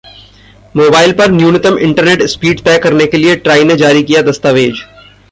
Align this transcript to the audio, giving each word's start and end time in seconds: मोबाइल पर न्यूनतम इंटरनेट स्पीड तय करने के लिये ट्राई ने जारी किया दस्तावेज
मोबाइल 0.75 1.11
पर 1.11 1.31
न्यूनतम 1.31 1.77
इंटरनेट 1.77 2.23
स्पीड 2.23 2.59
तय 2.59 2.77
करने 2.77 3.05
के 3.05 3.17
लिये 3.17 3.35
ट्राई 3.37 3.63
ने 3.63 3.75
जारी 3.75 4.03
किया 4.03 4.21
दस्तावेज 4.21 4.81